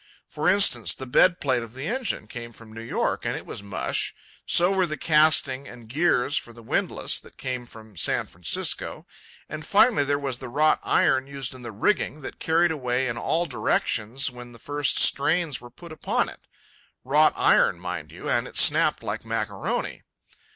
[0.27, 3.61] For instance, the bed plate of the engine came from New York, and it was
[3.61, 4.15] mush;
[4.47, 9.05] so were the casting and gears for the windlass that came from San Francisco.
[9.47, 13.15] And finally, there was the wrought iron used in the rigging, that carried away in
[13.19, 16.39] all directions when the first strains were put upon it.
[17.03, 20.01] Wrought iron, mind you, and it snapped like macaroni.